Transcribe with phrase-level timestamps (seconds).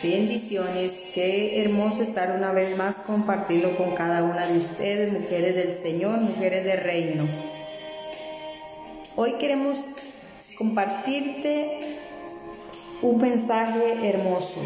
[0.00, 5.74] Bendiciones, qué hermoso estar una vez más compartiendo con cada una de ustedes, mujeres del
[5.74, 7.26] Señor, mujeres del reino.
[9.16, 9.76] Hoy queremos
[10.56, 11.80] compartirte
[13.02, 14.60] un mensaje hermoso,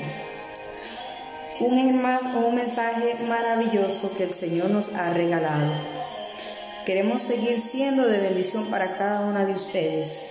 [1.61, 5.73] un, un mensaje maravilloso que el Señor nos ha regalado.
[6.85, 10.27] Queremos seguir siendo de bendición para cada una de ustedes.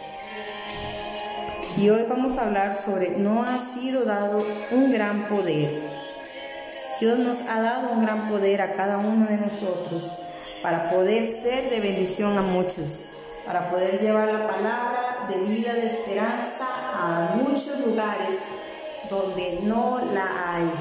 [1.82, 5.82] Y hoy vamos a hablar sobre no ha sido dado un gran poder.
[7.00, 10.12] Dios nos ha dado un gran poder a cada uno de nosotros
[10.62, 13.00] para poder ser de bendición a muchos,
[13.48, 18.38] para poder llevar la palabra de vida, de esperanza a muchos lugares
[19.10, 20.72] donde no la hay.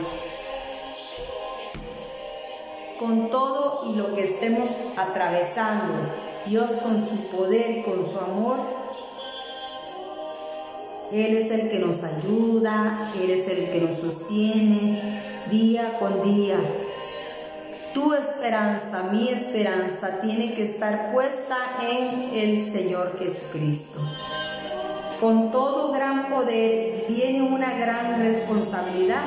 [2.98, 5.94] Con todo y lo que estemos atravesando,
[6.44, 8.79] Dios con su poder y con su amor
[11.12, 15.20] él es el que nos ayuda, Él es el que nos sostiene
[15.50, 16.56] día con día.
[17.92, 23.98] Tu esperanza, mi esperanza, tiene que estar puesta en el Señor Jesucristo.
[25.20, 29.24] Con todo gran poder viene una gran responsabilidad.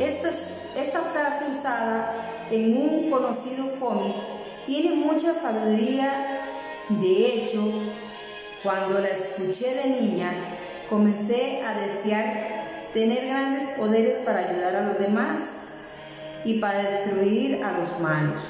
[0.00, 4.14] Esta, esta frase usada en un conocido cómic
[4.64, 6.48] tiene mucha sabiduría.
[6.88, 7.60] De hecho,
[8.62, 10.32] cuando la escuché de niña,
[10.88, 15.40] comencé a desear tener grandes poderes para ayudar a los demás
[16.44, 18.40] y para destruir a los malos.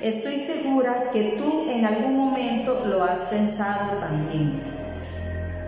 [0.00, 4.60] Estoy segura que tú en algún momento lo has pensado también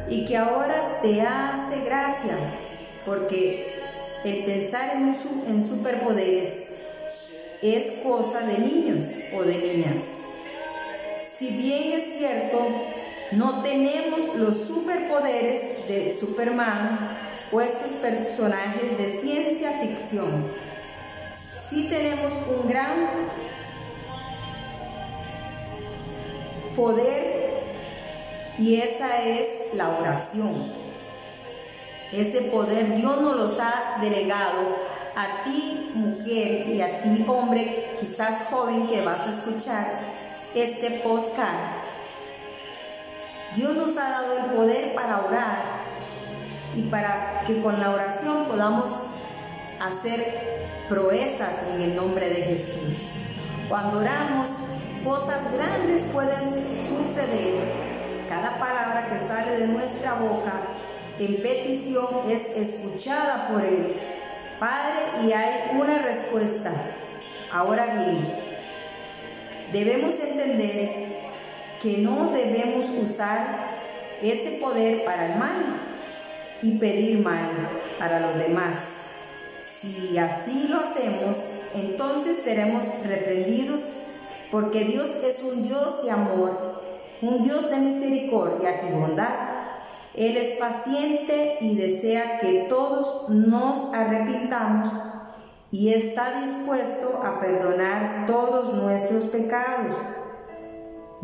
[0.08, 2.36] y que ahora te hace gracia
[3.04, 3.72] porque
[4.24, 6.64] el pensar en, superpoderes
[7.62, 10.00] es cosa de niños o de niñas.
[11.36, 12.58] Si bien es cierto,
[13.32, 17.16] no tenemos los superpoderes de Superman
[17.52, 20.44] o estos personajes de ciencia ficción.
[21.32, 23.08] Sí tenemos un gran
[26.74, 27.50] poder
[28.58, 30.52] y esa es la oración.
[32.12, 34.76] Ese poder Dios nos los ha delegado
[35.14, 40.00] a ti mujer y a ti hombre, quizás joven que vas a escuchar
[40.54, 41.99] este podcast
[43.54, 45.58] Dios nos ha dado el poder para orar
[46.76, 48.90] y para que con la oración podamos
[49.80, 52.94] hacer proezas en el nombre de Jesús.
[53.68, 54.48] Cuando oramos,
[55.04, 57.90] cosas grandes pueden suceder.
[58.28, 60.52] Cada palabra que sale de nuestra boca
[61.18, 63.96] en petición es escuchada por Él.
[64.60, 66.70] Padre, y hay una respuesta.
[67.52, 68.32] Ahora bien,
[69.72, 71.29] debemos entender
[71.82, 73.70] que no debemos usar
[74.22, 75.80] ese poder para el mal
[76.62, 77.48] y pedir mal
[77.98, 78.76] para los demás.
[79.64, 81.38] Si así lo hacemos,
[81.74, 83.80] entonces seremos reprendidos
[84.50, 86.82] porque Dios es un Dios de amor,
[87.22, 89.30] un Dios de misericordia y bondad.
[90.14, 94.92] Él es paciente y desea que todos nos arrepintamos
[95.70, 99.94] y está dispuesto a perdonar todos nuestros pecados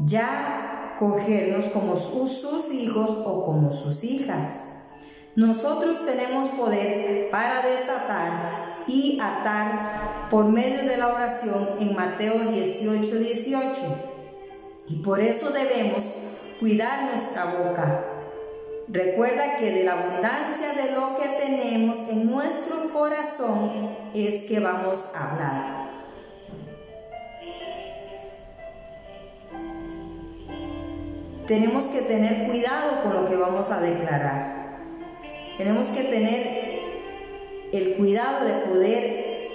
[0.04, 4.66] ya cogernos como sus hijos o como sus hijas.
[5.34, 13.16] Nosotros tenemos poder para desatar y atar por medio de la oración en Mateo 18,
[13.16, 13.70] 18.
[14.88, 16.04] Y por eso debemos
[16.58, 18.04] cuidar nuestra boca.
[18.88, 25.12] Recuerda que de la abundancia de lo que tenemos en nuestro corazón es que vamos
[25.14, 25.85] a hablar.
[31.46, 34.78] Tenemos que tener cuidado con lo que vamos a declarar.
[35.56, 36.80] Tenemos que tener
[37.72, 39.48] el cuidado de poder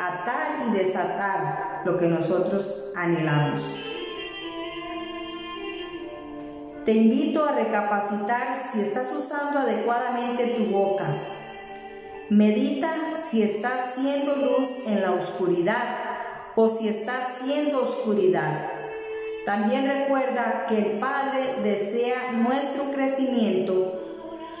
[0.00, 3.62] atar y desatar lo que nosotros anhelamos.
[6.84, 11.06] Te invito a recapacitar si estás usando adecuadamente tu boca.
[12.30, 12.90] Medita
[13.30, 15.98] si estás siendo luz en la oscuridad
[16.56, 18.69] o si estás siendo oscuridad.
[19.44, 24.00] También recuerda que el Padre desea nuestro crecimiento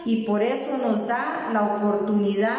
[0.04, 2.58] y por eso nos da la oportunidad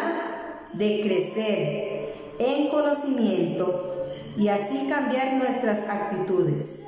[0.74, 6.86] de crecer en conocimiento y así cambiar nuestras actitudes.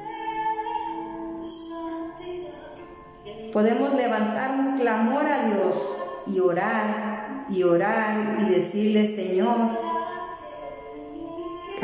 [3.53, 5.75] Podemos levantar un clamor a Dios
[6.27, 9.94] y orar y orar y decirle, Señor,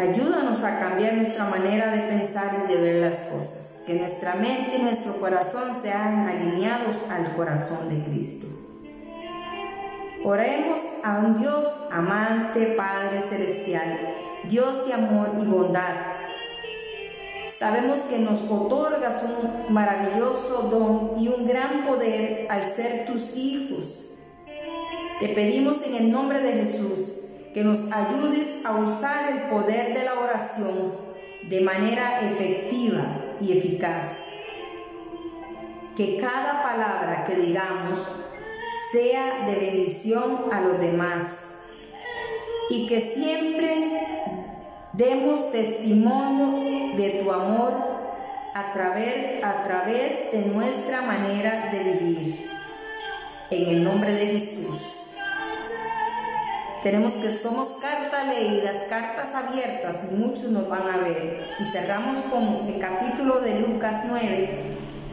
[0.01, 3.83] Ayúdanos a cambiar nuestra manera de pensar y de ver las cosas.
[3.87, 8.47] Que nuestra mente y nuestro corazón sean alineados al corazón de Cristo.
[10.25, 14.15] Oremos a un Dios amante, Padre Celestial,
[14.49, 15.95] Dios de amor y bondad.
[17.51, 24.17] Sabemos que nos otorgas un maravilloso don y un gran poder al ser tus hijos.
[25.21, 27.20] Te pedimos en el nombre de Jesús
[27.55, 30.95] que nos ayudes a usar el poder de la oración
[31.49, 33.03] de manera efectiva
[33.41, 34.27] y eficaz.
[35.97, 37.99] Que cada palabra que digamos
[38.93, 41.51] sea de bendición a los demás
[42.71, 44.07] y que siempre
[44.93, 47.73] demos testimonio de tu amor
[48.55, 52.51] a través, a través de nuestra manera de vivir.
[53.51, 55.00] En el nombre de Jesús.
[56.83, 61.47] Tenemos que somos cartas leídas, cartas abiertas y muchos nos van a ver.
[61.59, 64.49] Y cerramos con el capítulo de Lucas 9.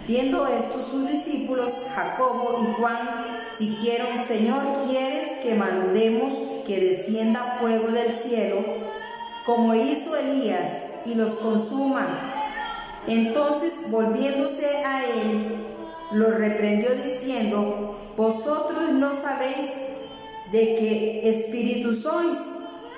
[0.08, 2.98] Viendo esto, sus discípulos, Jacobo y Juan,
[3.60, 6.34] dijeron, Señor, ¿quieres que mandemos
[6.66, 8.64] que descienda fuego del cielo,
[9.46, 10.72] como hizo Elías,
[11.06, 12.08] y los consuma?
[13.08, 15.66] Entonces, volviéndose a él,
[16.12, 19.87] los reprendió diciendo, Vosotros no sabéis
[20.52, 22.38] de que espíritu sois,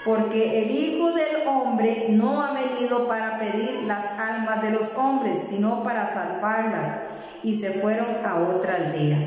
[0.05, 5.39] porque el Hijo del Hombre no ha venido para pedir las almas de los hombres,
[5.49, 7.01] sino para salvarlas.
[7.43, 9.17] Y se fueron a otra aldea.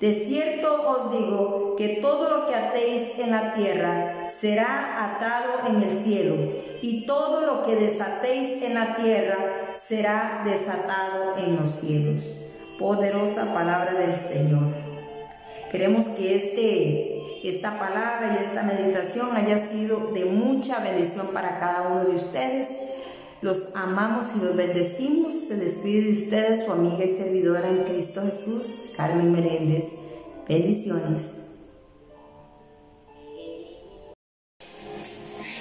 [0.00, 5.82] De cierto os digo que todo lo que atéis en la tierra será atado en
[5.82, 6.34] el cielo,
[6.82, 9.38] y todo lo que desatéis en la tierra
[9.72, 12.22] será desatado en los cielos.
[12.78, 14.74] Poderosa palabra del Señor.
[15.70, 17.15] Queremos que este
[17.48, 22.68] esta palabra y esta meditación haya sido de mucha bendición para cada uno de ustedes.
[23.40, 25.34] Los amamos y los bendecimos.
[25.34, 29.92] Se despide de ustedes su amiga y servidora en Cristo Jesús, Carmen Meléndez.
[30.48, 31.42] Bendiciones.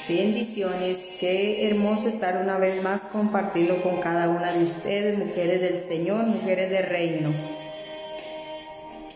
[0.07, 5.79] Bendiciones, qué hermoso estar una vez más compartiendo con cada una de ustedes, mujeres del
[5.79, 7.33] Señor, mujeres del reino.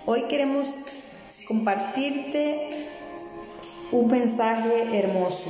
[0.08, 0.89] Hoy queremos
[1.50, 2.70] compartirte
[3.92, 5.50] un mensaje hermoso,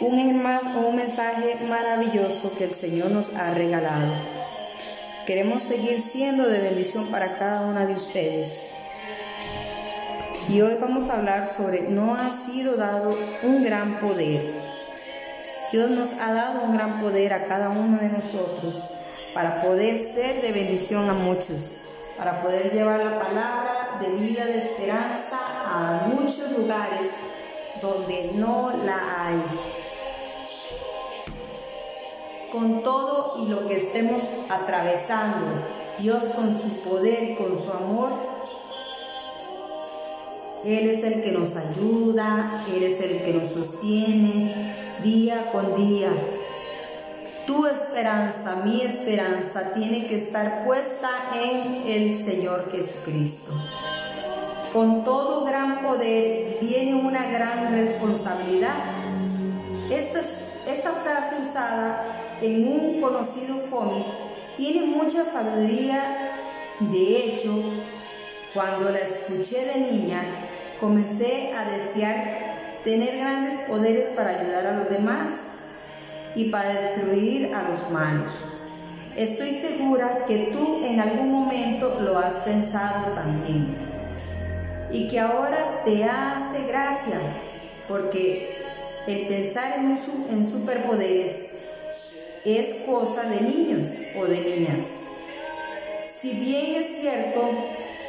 [0.00, 4.12] un, un mensaje maravilloso que el Señor nos ha regalado.
[5.24, 8.66] Queremos seguir siendo de bendición para cada una de ustedes.
[10.48, 14.52] Y hoy vamos a hablar sobre no ha sido dado un gran poder.
[15.70, 18.82] Dios nos ha dado un gran poder a cada uno de nosotros
[19.32, 21.83] para poder ser de bendición a muchos
[22.16, 27.10] para poder llevar la palabra de vida, de esperanza a muchos lugares
[27.82, 29.42] donde no la hay.
[32.52, 35.44] Con todo y lo que estemos atravesando,
[35.98, 38.10] Dios con su poder y con su amor,
[40.64, 46.10] Él es el que nos ayuda, Él es el que nos sostiene día con día.
[47.46, 53.52] Tu esperanza, mi esperanza, tiene que estar puesta en el Señor Jesucristo.
[54.72, 58.76] Con todo gran poder viene una gran responsabilidad.
[59.90, 62.02] Esta, esta frase usada
[62.40, 64.06] en un conocido cómic
[64.56, 66.38] tiene mucha sabiduría.
[66.80, 67.52] De hecho,
[68.54, 70.24] cuando la escuché de niña,
[70.80, 75.53] comencé a desear tener grandes poderes para ayudar a los demás
[76.34, 78.30] y para destruir a los malos.
[79.16, 83.76] Estoy segura que tú en algún momento lo has pensado también
[84.90, 87.20] y que ahora te hace gracia
[87.88, 88.56] porque
[89.06, 91.46] el pensar en, superpoderes
[92.44, 94.84] es cosa de niños o de niñas.
[96.20, 97.50] Si bien es cierto,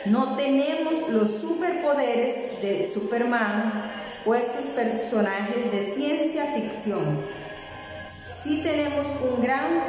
[0.06, 3.92] no tenemos los superpoderes de Superman
[4.26, 7.20] o estos personajes de ciencia ficción
[8.46, 9.82] sí tenemos un gran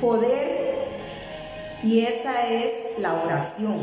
[0.00, 0.74] poder
[1.82, 3.76] y esa es la oración.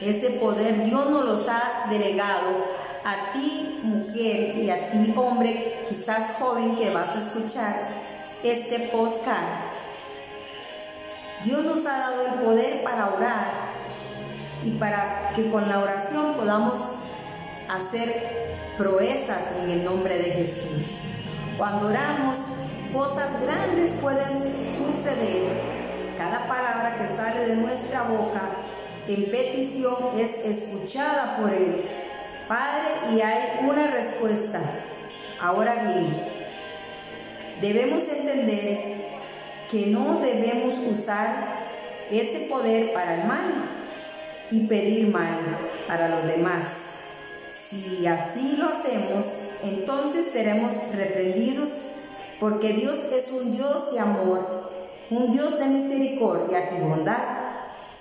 [0.00, 2.64] Ese poder Dios nos los ha delegado
[3.04, 7.76] a ti mujer y a ti hombre, quizás joven que vas a escuchar
[8.42, 9.68] este postcard.
[11.44, 13.50] Dios nos ha dado el poder para orar
[14.64, 16.80] y para que con la oración podamos
[17.74, 18.12] hacer
[18.76, 20.86] proezas en el nombre de Jesús.
[21.56, 22.38] Cuando oramos,
[22.92, 25.44] cosas grandes pueden suceder.
[26.18, 28.42] Cada palabra que sale de nuestra boca
[29.08, 31.84] en petición es escuchada por Él.
[32.48, 34.60] Padre, y hay una respuesta.
[35.40, 36.16] Ahora bien,
[37.60, 38.96] debemos entender
[39.70, 41.60] que no debemos usar
[42.10, 43.64] ese poder para el mal
[44.50, 45.38] y pedir mal
[45.86, 46.89] para los demás.
[47.70, 49.26] Si así lo hacemos,
[49.62, 51.68] entonces seremos reprendidos
[52.40, 54.70] porque Dios es un Dios de amor,
[55.10, 57.22] un Dios de misericordia y bondad.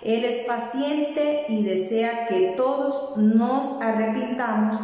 [0.01, 4.77] Él es paciente y desea que todos nos arrepintamos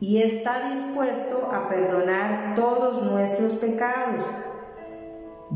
[0.00, 4.24] y está dispuesto a perdonar todos nuestros pecados.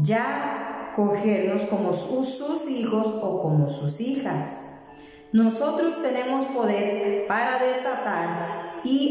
[0.00, 4.61] Ya cogernos como sus hijos o como sus hijas.
[5.32, 7.53] Nosotros tenemos poder para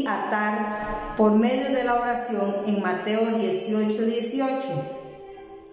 [0.06, 4.56] atar por medio de la oración en Mateo 18, 18.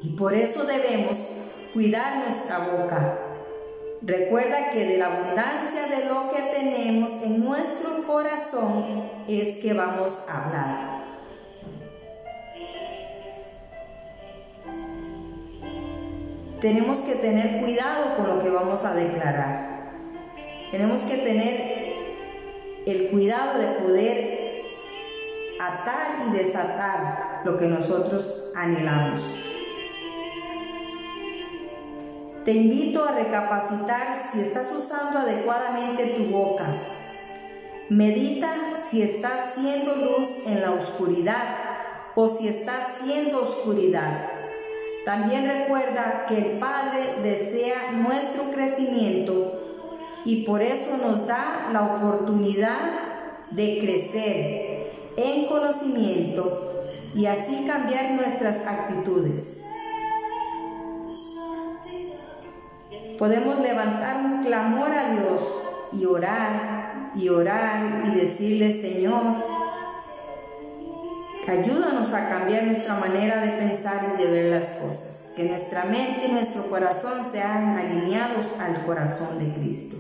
[0.02, 1.18] Y por eso debemos
[1.74, 3.18] cuidar nuestra boca.
[4.02, 10.26] Recuerda que de la abundancia de lo que tenemos en nuestro corazón es que vamos
[10.28, 11.02] a hablar.
[16.62, 19.92] tenemos que tener cuidado con lo que vamos a declarar.
[20.70, 21.81] Tenemos que tener
[22.86, 24.64] el cuidado de poder
[25.60, 29.22] atar y desatar lo que nosotros anhelamos.
[32.44, 36.66] Te invito a recapacitar si estás usando adecuadamente tu boca.
[37.90, 38.52] Medita
[38.90, 41.56] si estás siendo luz en la oscuridad
[42.16, 44.28] o si estás siendo oscuridad.
[45.06, 49.61] También recuerda que el Padre desea nuestro crecimiento
[50.26, 52.78] y por eso nos da la oportunidad
[53.52, 56.86] de crecer en conocimiento
[57.16, 59.66] y así cambiar nuestras actitudes.
[63.18, 65.42] Podemos levantar un clamor a Dios
[65.94, 69.61] y orar y orar y decirle, Señor,
[71.48, 75.34] Ayúdanos a cambiar nuestra manera de pensar y de ver las cosas.
[75.36, 79.98] Que nuestra mente y nuestro corazón sean alineados al corazón de Cristo.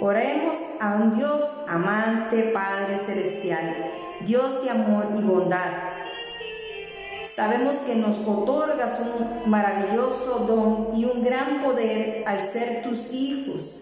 [0.00, 3.76] Oremos a un Dios amante, Padre Celestial,
[4.24, 5.70] Dios de amor y bondad.
[7.26, 13.76] Sabemos que nos otorgas un maravilloso don y un gran poder al ser tus hijos.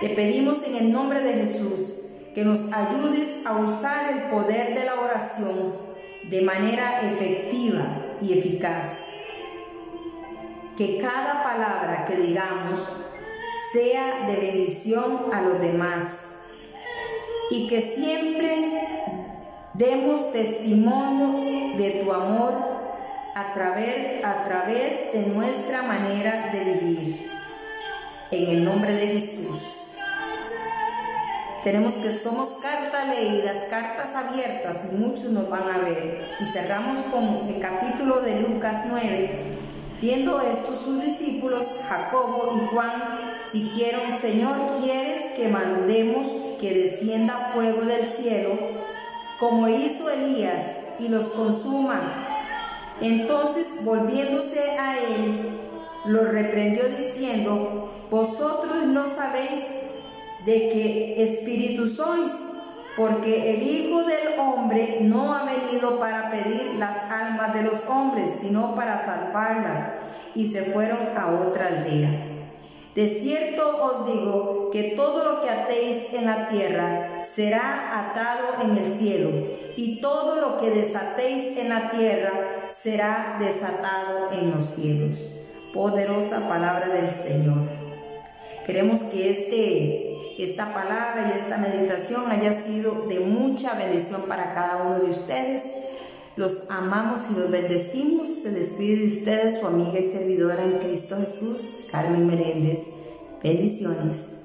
[0.00, 2.01] Te pedimos en el nombre de Jesús
[2.34, 5.74] que nos ayudes a usar el poder de la oración
[6.30, 7.84] de manera efectiva
[8.20, 9.06] y eficaz.
[10.76, 12.80] Que cada palabra que digamos
[13.72, 16.32] sea de bendición a los demás
[17.50, 18.88] y que siempre
[19.74, 22.54] demos testimonio de tu amor
[23.34, 27.30] a través, a través de nuestra manera de vivir.
[28.30, 29.81] En el nombre de Jesús.
[31.64, 36.20] Tenemos que somos cartas leídas, cartas abiertas y muchos nos van a ver.
[36.40, 39.30] Y cerramos con el capítulo de Lucas 9.
[40.00, 42.90] Viendo esto, sus discípulos, Jacobo y Juan,
[43.52, 46.26] dijeron, Señor, ¿quieres que mandemos
[46.60, 48.58] que descienda fuego del cielo,
[49.38, 50.66] como hizo Elías,
[50.98, 52.00] y los consuma?
[53.00, 55.60] Entonces, volviéndose a él,
[56.06, 59.81] los reprendió diciendo, vosotros no sabéis
[60.44, 62.32] de que espíritu sois,
[62.96, 68.38] porque el Hijo del Hombre no ha venido para pedir las almas de los hombres,
[68.40, 69.94] sino para salvarlas.
[70.34, 72.10] Y se fueron a otra aldea.
[72.94, 78.76] De cierto os digo que todo lo que atéis en la tierra será atado en
[78.76, 79.30] el cielo,
[79.76, 82.32] y todo lo que desatéis en la tierra
[82.68, 85.16] será desatado en los cielos.
[85.72, 87.68] Poderosa palabra del Señor.
[88.66, 90.11] Queremos que este
[90.44, 95.62] esta palabra y esta meditación haya sido de mucha bendición para cada uno de ustedes.
[96.36, 98.28] Los amamos y los bendecimos.
[98.28, 102.80] Se despide de ustedes su amiga y servidora en Cristo Jesús, Carmen Meréndez.
[103.42, 104.38] Bendiciones.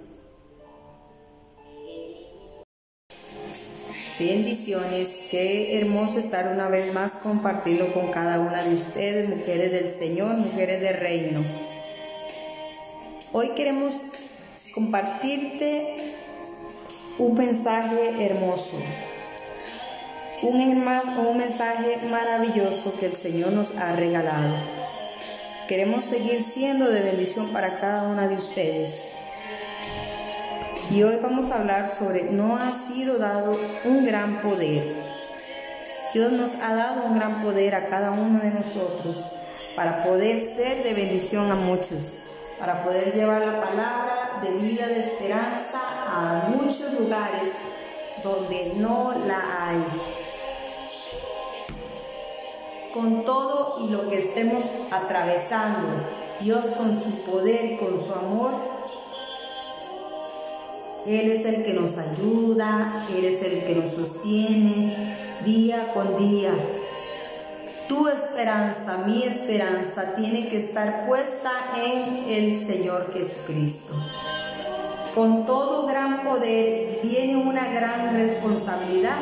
[4.19, 9.89] Bendiciones, qué hermoso estar una vez más compartiendo con cada una de ustedes, mujeres del
[9.89, 11.43] Señor, mujeres del reino.
[13.31, 13.93] Hoy queremos
[14.77, 15.97] compartirte
[17.17, 18.77] un mensaje hermoso,
[20.43, 24.53] un, un mensaje maravilloso que el Señor nos ha regalado.
[25.67, 29.07] Queremos seguir siendo de bendición para cada una de ustedes.
[30.91, 34.83] Y hoy vamos a hablar sobre no ha sido dado un gran poder.
[36.13, 39.25] Dios nos ha dado un gran poder a cada uno de nosotros
[39.75, 42.27] para poder ser de bendición a muchos
[42.59, 47.53] para poder llevar la palabra de vida, de esperanza a muchos lugares
[48.23, 49.83] donde no la hay.
[52.93, 55.87] Con todo y lo que estemos atravesando,
[56.41, 58.51] Dios con su poder, con su amor,
[61.05, 66.51] Él es el que nos ayuda, Él es el que nos sostiene día con día.
[67.87, 73.93] Tu esperanza, mi esperanza, tiene que estar puesta en el Señor Jesucristo.
[75.15, 79.15] Con todo gran poder viene una gran responsabilidad.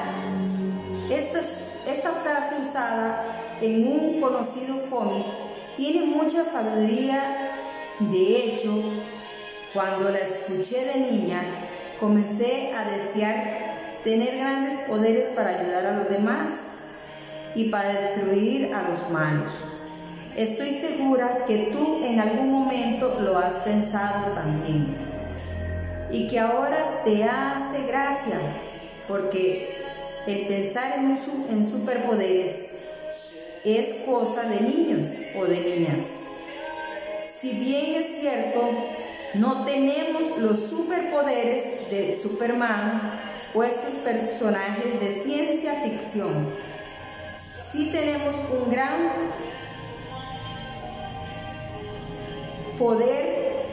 [1.11, 1.41] Esta,
[1.87, 3.21] esta frase usada
[3.61, 5.25] en un conocido cómic
[5.77, 7.21] tiene mucha sabiduría.
[7.99, 8.73] De hecho,
[9.75, 11.43] cuando la escuché de niña,
[11.99, 16.74] comencé a desear tener grandes poderes para ayudar a los demás
[17.55, 19.49] y para destruir a los malos.
[20.35, 24.93] Estoy segura que tú en algún momento lo has pensado también
[26.11, 28.39] y que ahora te hace gracia
[29.07, 29.69] porque
[30.27, 31.17] el pensar en,
[31.49, 32.65] en superpoderes
[33.63, 35.09] es cosa de niños
[35.39, 36.03] o de niñas.
[37.39, 38.61] Si bien es cierto,
[39.35, 43.19] no tenemos los superpoderes de Superman
[43.53, 46.47] o estos personajes de ciencia ficción.
[47.71, 49.11] Sí tenemos un gran
[52.77, 53.65] poder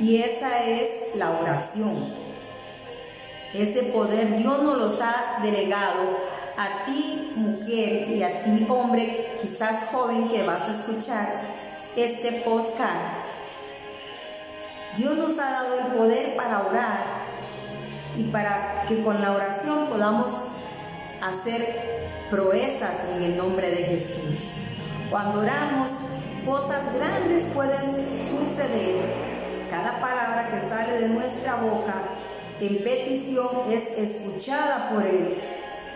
[0.00, 1.94] y esa es la oración.
[3.52, 6.18] Ese poder Dios nos los ha delegado
[6.56, 11.28] a ti mujer y a ti hombre, quizás joven que vas a escuchar
[11.96, 13.24] este podcast.
[14.96, 17.04] Dios nos ha dado el poder para orar
[18.16, 20.53] y para que con la oración podamos
[21.28, 21.66] hacer
[22.30, 24.38] proezas en el nombre de Jesús.
[25.10, 25.90] Cuando oramos,
[26.44, 28.96] cosas grandes pueden suceder.
[29.70, 31.94] Cada palabra que sale de nuestra boca
[32.60, 35.36] en petición es escuchada por Él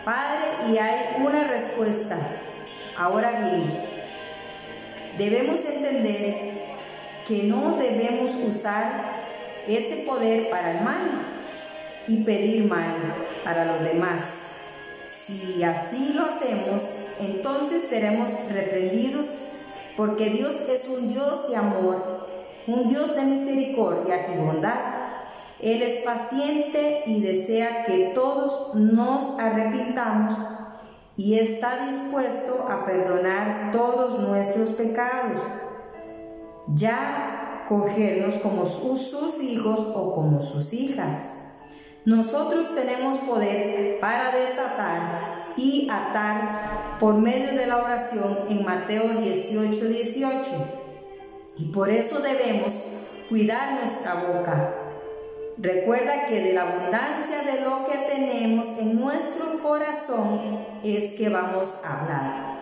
[0.08, 2.16] Padre, y hay una respuesta.
[2.97, 3.78] Ahora bien,
[5.18, 6.52] debemos entender
[7.26, 9.12] que no debemos usar
[9.68, 11.11] ese poder para el mal
[12.07, 12.94] y pedir mal
[13.44, 14.38] para los demás.
[15.29, 16.83] Si así lo hacemos,
[17.21, 19.27] entonces seremos reprendidos
[19.97, 22.27] porque Dios es un Dios de amor,
[22.67, 24.99] un Dios de misericordia y bondad
[25.61, 30.38] él es paciente y desea que todos nos arrepintamos
[31.17, 35.43] y está dispuesto a perdonar todos nuestros pecados,
[36.69, 41.38] ya cogernos como sus hijos o como sus hijas.
[42.04, 49.84] Nosotros tenemos poder para desatar y atar por medio de la oración en Mateo 18,
[49.84, 50.50] 18.
[51.58, 52.72] Y por eso debemos
[53.28, 54.74] cuidar nuestra boca
[55.61, 61.82] Recuerda que de la abundancia de lo que tenemos en nuestro corazón es que vamos
[61.84, 62.58] a hablar.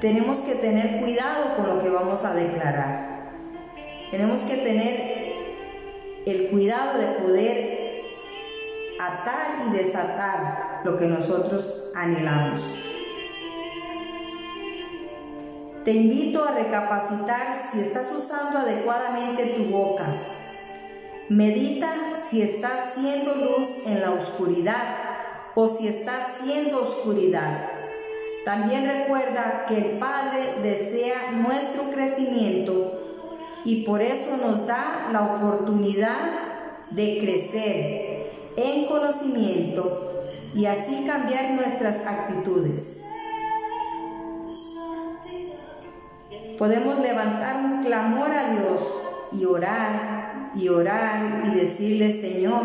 [0.00, 3.11] Tenemos que tener cuidado con lo que vamos a declarar.
[4.12, 5.32] Tenemos que tener
[6.26, 8.02] el cuidado de poder
[9.00, 12.60] atar y desatar lo que nosotros anhelamos.
[15.86, 20.04] Te invito a recapacitar si estás usando adecuadamente tu boca.
[21.30, 21.94] Medita
[22.28, 24.94] si estás siendo luz en la oscuridad
[25.54, 27.66] o si estás siendo oscuridad.
[28.44, 32.98] También recuerda que el Padre desea nuestro crecimiento
[33.64, 36.18] y por eso nos da la oportunidad
[36.90, 43.04] de crecer en conocimiento y así cambiar nuestras actitudes.
[46.58, 48.80] Podemos levantar un clamor a Dios
[49.32, 52.62] y orar y orar y decirle, Señor,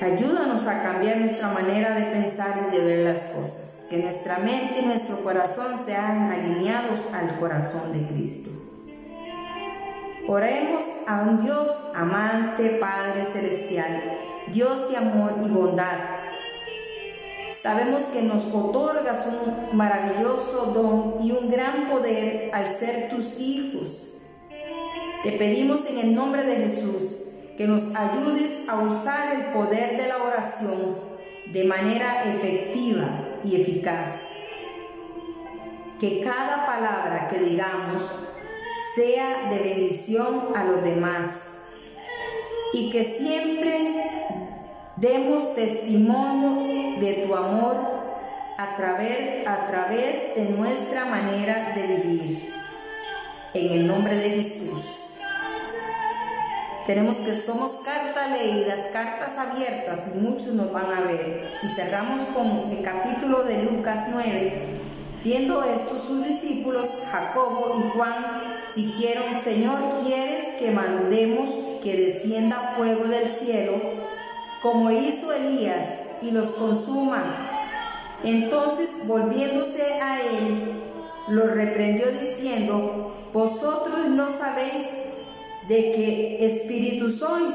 [0.00, 3.75] ayúdanos a cambiar nuestra manera de pensar y de ver las cosas.
[3.88, 8.50] Que nuestra mente y nuestro corazón sean alineados al corazón de Cristo.
[10.28, 14.02] Oremos a un Dios amante, Padre Celestial,
[14.52, 16.16] Dios de amor y bondad
[17.66, 24.04] Sabemos que nos otorgas un maravilloso don y un gran poder al ser tus hijos.
[25.24, 27.24] Te pedimos en el nombre de Jesús
[27.56, 30.96] que nos ayudes a usar el poder de la oración
[31.52, 33.08] de manera efectiva
[33.44, 34.30] y eficaz.
[35.98, 38.02] Que cada palabra que digamos
[38.94, 41.52] sea de bendición a los demás
[42.72, 44.06] y que siempre
[44.96, 47.76] Demos testimonio de tu amor
[48.56, 52.54] a través, a través de nuestra manera de vivir.
[53.52, 55.05] En el nombre de Jesús.
[56.86, 61.50] Tenemos que somos cartas leídas, cartas abiertas y muchos nos van a ver.
[61.64, 64.52] Y cerramos con el capítulo de Lucas 9.
[65.24, 68.14] Viendo esto, sus discípulos, Jacobo y Juan,
[68.76, 71.50] dijeron, Señor, ¿quieres que mandemos
[71.82, 73.72] que descienda fuego del cielo,
[74.62, 75.88] como hizo Elías,
[76.22, 77.24] y los consuma?
[78.22, 80.82] Entonces, volviéndose a él,
[81.28, 84.86] los reprendió diciendo, Vosotros no sabéis
[85.68, 87.54] de qué espíritu sois,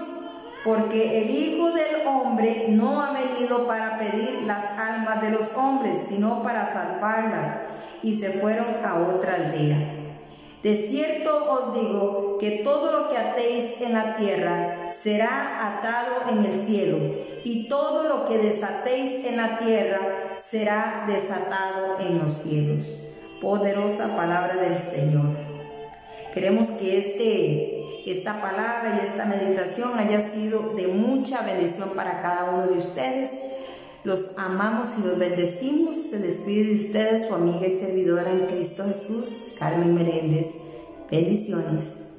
[0.63, 5.97] porque el Hijo del Hombre no ha venido para pedir las almas de los hombres,
[6.07, 7.61] sino para salvarlas.
[8.03, 9.77] Y se fueron a otra aldea.
[10.63, 16.45] De cierto os digo que todo lo que atéis en la tierra será atado en
[16.45, 16.97] el cielo,
[17.43, 19.99] y todo lo que desatéis en la tierra
[20.35, 22.85] será desatado en los cielos.
[23.41, 25.35] Poderosa palabra del Señor.
[26.33, 32.51] Queremos que este esta palabra y esta meditación haya sido de mucha bendición para cada
[32.51, 33.31] uno de ustedes.
[34.03, 35.95] Los amamos y los bendecimos.
[35.97, 40.55] Se despide de ustedes su amiga y servidora en Cristo Jesús, Carmen Meréndez.
[41.09, 42.10] Bendiciones.